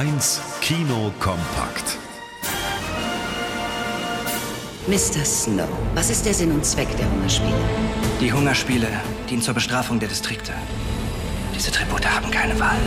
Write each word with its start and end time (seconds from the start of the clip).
1 0.00 0.40
Kino 0.62 1.12
kompakt. 1.20 1.98
Mr. 4.86 5.22
Snow, 5.26 5.68
was 5.94 6.08
ist 6.08 6.24
der 6.24 6.32
Sinn 6.32 6.52
und 6.52 6.64
Zweck 6.64 6.88
der 6.96 7.04
Hungerspiele? 7.12 7.58
Die 8.18 8.32
Hungerspiele 8.32 8.86
dienen 9.28 9.42
zur 9.42 9.52
Bestrafung 9.52 9.98
der 9.98 10.08
Distrikte. 10.08 10.52
Diese 11.54 11.70
Tribute 11.70 12.06
haben 12.06 12.30
keine 12.30 12.58
Wahl. 12.58 12.78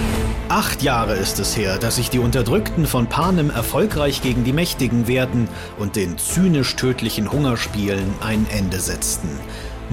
Acht 0.49 0.81
Jahre 0.81 1.13
ist 1.13 1.39
es 1.39 1.55
her, 1.55 1.77
dass 1.77 1.97
sich 1.97 2.09
die 2.09 2.17
Unterdrückten 2.17 2.87
von 2.87 3.05
Panem 3.05 3.51
erfolgreich 3.51 4.23
gegen 4.23 4.43
die 4.43 4.51
Mächtigen 4.51 5.07
wehrten 5.07 5.47
und 5.77 5.95
den 5.95 6.17
zynisch 6.17 6.75
tödlichen 6.75 7.31
Hungerspielen 7.31 8.11
ein 8.21 8.47
Ende 8.49 8.79
setzten. 8.79 9.29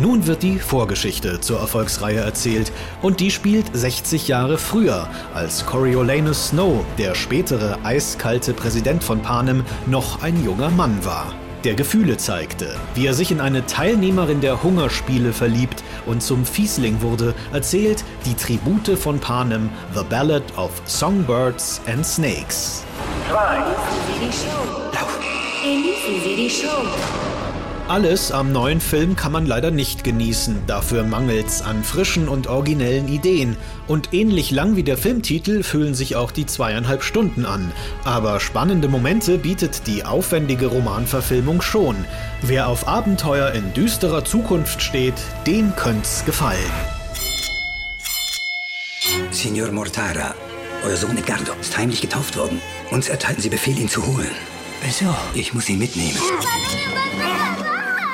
Nun 0.01 0.27
wird 0.27 0.43
die 0.43 0.59
Vorgeschichte 0.59 1.41
zur 1.41 1.61
Erfolgsreihe 1.61 2.21
erzählt 2.21 2.73
und 3.03 3.21
die 3.21 3.31
spielt 3.31 3.67
60 3.75 4.29
Jahre 4.29 4.57
früher, 4.57 5.09
als 5.35 5.67
Coriolanus 5.67 6.49
Snow, 6.49 6.85
der 6.97 7.15
spätere 7.15 7.79
eiskalte 7.85 8.55
Präsident 8.55 9.05
von 9.05 9.21
Panem, 9.21 9.63
noch 9.87 10.23
ein 10.23 10.43
junger 10.43 10.71
Mann 10.71 11.05
war 11.05 11.35
der 11.65 11.75
Gefühle 11.75 12.17
zeigte, 12.17 12.75
wie 12.95 13.07
er 13.07 13.13
sich 13.13 13.31
in 13.31 13.39
eine 13.39 13.67
Teilnehmerin 13.67 14.41
der 14.41 14.63
Hungerspiele 14.63 15.35
verliebt 15.35 15.85
und 16.07 16.23
zum 16.23 16.47
Fiesling 16.47 17.03
wurde, 17.03 17.35
erzählt 17.53 18.03
die 18.25 18.35
Tribute 18.35 18.99
von 18.99 19.19
Panem 19.19 19.69
The 19.95 20.03
Ballad 20.09 20.43
of 20.57 20.71
Songbirds 20.87 21.83
and 21.87 22.07
Snakes. 22.07 22.83
Show. 23.29 23.35
Lauf. 24.95 25.19
Genießen 25.63 26.37
die 26.37 26.49
Show. 26.49 27.40
Alles 27.91 28.31
am 28.31 28.53
neuen 28.53 28.81
Film 28.81 29.17
kann 29.17 29.33
man 29.33 29.47
leider 29.47 29.73
nicht 29.73 30.05
genießen, 30.05 30.63
dafür 30.69 31.03
mangelt's 31.03 31.61
an 31.61 31.83
frischen 31.83 32.29
und 32.29 32.47
originellen 32.47 33.09
Ideen. 33.09 33.57
Und 33.89 34.15
ähnlich 34.15 34.53
lang 34.53 34.77
wie 34.77 34.85
der 34.85 34.97
Filmtitel 34.97 35.65
fühlen 35.65 35.95
sich 35.95 36.15
auch 36.15 36.31
die 36.31 36.47
zweieinhalb 36.47 37.03
Stunden 37.03 37.45
an. 37.45 37.73
Aber 38.05 38.39
spannende 38.39 38.87
Momente 38.87 39.39
bietet 39.39 39.89
die 39.89 40.05
aufwendige 40.05 40.67
Romanverfilmung 40.67 41.63
schon. 41.63 41.97
Wer 42.43 42.69
auf 42.69 42.87
Abenteuer 42.87 43.51
in 43.51 43.75
düsterer 43.75 44.25
Zukunft 44.25 44.83
steht, 44.83 45.15
dem 45.49 45.75
könnt's 45.75 46.25
gefallen. 46.25 46.71
Signor 49.33 49.73
Mortara, 49.73 50.37
euer 50.85 50.97
Sohn 50.97 51.19
Edgardo 51.19 51.55
ist 51.61 51.77
heimlich 51.77 52.01
getauft 52.01 52.37
worden. 52.37 52.61
Uns 52.93 53.09
erteilten 53.09 53.43
Sie 53.43 53.49
Befehl, 53.49 53.77
ihn 53.77 53.89
zu 53.89 54.07
holen. 54.07 54.31
Wieso? 54.81 55.13
Ich 55.35 55.53
muss 55.55 55.69
ihn 55.69 55.81
mitnehmen. 55.81 56.19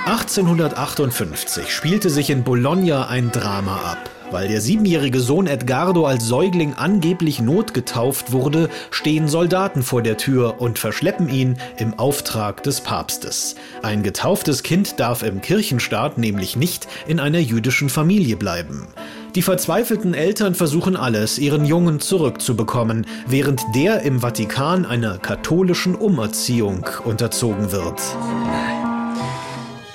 1858 0.07 1.69
spielte 1.69 2.11
sich 2.11 2.31
in 2.31 2.45
Bologna 2.45 3.09
ein 3.09 3.33
Drama 3.33 3.75
ab. 3.75 4.09
Weil 4.31 4.47
der 4.47 4.61
siebenjährige 4.61 5.19
Sohn 5.19 5.48
Edgardo 5.48 6.07
als 6.07 6.29
Säugling 6.29 6.75
angeblich 6.75 7.41
notgetauft 7.41 8.31
wurde, 8.31 8.69
stehen 8.93 9.27
Soldaten 9.27 9.83
vor 9.83 10.03
der 10.03 10.17
Tür 10.17 10.61
und 10.61 10.79
verschleppen 10.79 11.29
ihn 11.29 11.59
im 11.79 11.98
Auftrag 11.98 12.63
des 12.63 12.83
Papstes. 12.83 13.57
Ein 13.83 14.05
getauftes 14.05 14.63
Kind 14.63 15.01
darf 15.01 15.25
im 15.25 15.41
Kirchenstaat 15.41 16.19
nämlich 16.19 16.55
nicht 16.55 16.87
in 17.09 17.19
einer 17.19 17.41
jüdischen 17.41 17.89
Familie 17.89 18.37
bleiben. 18.37 18.87
Die 19.35 19.43
verzweifelten 19.43 20.15
Eltern 20.15 20.55
versuchen 20.55 20.95
alles, 20.95 21.37
ihren 21.37 21.65
Jungen 21.65 21.98
zurückzubekommen, 21.98 23.07
während 23.27 23.61
der 23.75 24.03
im 24.03 24.20
Vatikan 24.20 24.87
einer 24.87 25.19
katholischen 25.19 25.97
Umerziehung 25.97 26.87
unterzogen 27.05 27.73
wird. 27.73 28.01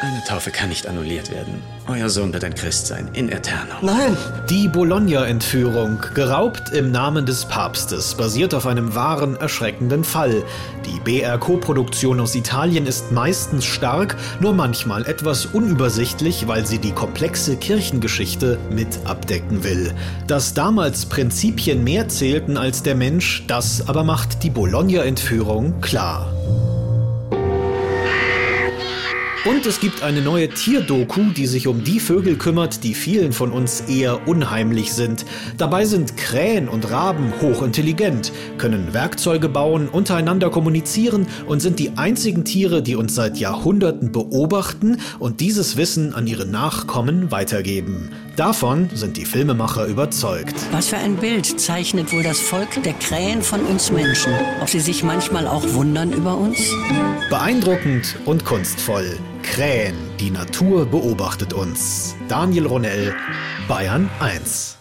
Eine 0.03 0.23
Taufe 0.23 0.49
kann 0.49 0.69
nicht 0.69 0.87
annulliert 0.87 1.29
werden. 1.29 1.61
Euer 1.87 2.09
Sohn 2.09 2.33
wird 2.33 2.43
ein 2.43 2.55
Christ 2.55 2.87
sein, 2.87 3.07
in 3.13 3.29
Eterno. 3.29 3.75
Nein! 3.83 4.17
Die 4.49 4.67
Bologna-Entführung, 4.67 5.99
geraubt 6.15 6.71
im 6.73 6.91
Namen 6.91 7.27
des 7.27 7.45
Papstes, 7.45 8.15
basiert 8.15 8.55
auf 8.55 8.65
einem 8.65 8.95
wahren, 8.95 9.35
erschreckenden 9.35 10.03
Fall. 10.03 10.41
Die 10.87 10.99
BR-Co-Produktion 11.01 12.19
aus 12.19 12.33
Italien 12.33 12.87
ist 12.87 13.11
meistens 13.11 13.63
stark, 13.63 14.15
nur 14.39 14.53
manchmal 14.53 15.05
etwas 15.05 15.45
unübersichtlich, 15.45 16.47
weil 16.47 16.65
sie 16.65 16.79
die 16.79 16.93
komplexe 16.93 17.55
Kirchengeschichte 17.55 18.57
mit 18.71 19.05
abdecken 19.05 19.63
will. 19.63 19.93
Dass 20.25 20.55
damals 20.55 21.05
Prinzipien 21.05 21.83
mehr 21.83 22.07
zählten 22.09 22.57
als 22.57 22.81
der 22.81 22.95
Mensch, 22.95 23.43
das 23.45 23.87
aber 23.87 24.03
macht 24.03 24.41
die 24.41 24.49
Bologna-Entführung 24.49 25.79
klar. 25.79 26.33
Und 29.43 29.65
es 29.65 29.79
gibt 29.79 30.03
eine 30.03 30.21
neue 30.21 30.49
Tierdoku, 30.49 31.31
die 31.35 31.47
sich 31.47 31.65
um 31.65 31.83
die 31.83 31.99
Vögel 31.99 32.35
kümmert, 32.35 32.83
die 32.83 32.93
vielen 32.93 33.33
von 33.33 33.51
uns 33.51 33.81
eher 33.81 34.27
unheimlich 34.27 34.93
sind. 34.93 35.25
Dabei 35.57 35.85
sind 35.85 36.15
Krähen 36.15 36.69
und 36.69 36.91
Raben 36.91 37.33
hochintelligent, 37.41 38.31
können 38.59 38.93
Werkzeuge 38.93 39.49
bauen, 39.49 39.87
untereinander 39.87 40.51
kommunizieren 40.51 41.25
und 41.47 41.59
sind 41.59 41.79
die 41.79 41.97
einzigen 41.97 42.45
Tiere, 42.45 42.83
die 42.83 42.95
uns 42.95 43.15
seit 43.15 43.39
Jahrhunderten 43.39 44.11
beobachten 44.11 44.97
und 45.17 45.39
dieses 45.39 45.75
Wissen 45.75 46.13
an 46.13 46.27
ihre 46.27 46.45
Nachkommen 46.45 47.31
weitergeben. 47.31 48.11
Davon 48.35 48.89
sind 48.93 49.17
die 49.17 49.25
Filmemacher 49.25 49.85
überzeugt. 49.85 50.55
Was 50.71 50.87
für 50.87 50.97
ein 50.97 51.17
Bild 51.17 51.59
zeichnet 51.59 52.13
wohl 52.13 52.23
das 52.23 52.39
Volk 52.39 52.81
der 52.83 52.93
Krähen 52.93 53.41
von 53.41 53.61
uns 53.65 53.91
Menschen? 53.91 54.33
Ob 54.61 54.69
sie 54.69 54.79
sich 54.79 55.03
manchmal 55.03 55.47
auch 55.47 55.73
wundern 55.73 56.13
über 56.13 56.37
uns? 56.37 56.57
Beeindruckend 57.29 58.17
und 58.25 58.45
kunstvoll. 58.45 59.17
Krähen, 59.43 59.95
die 60.19 60.31
Natur 60.31 60.85
beobachtet 60.85 61.51
uns. 61.51 62.15
Daniel 62.29 62.67
Ronell, 62.67 63.13
Bayern 63.67 64.09
1. 64.19 64.77